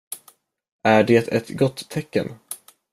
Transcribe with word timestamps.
Är 0.83 1.03
det 1.03 1.27
ett 1.31 1.49
gott 1.49 1.89
tecken? 1.89 2.29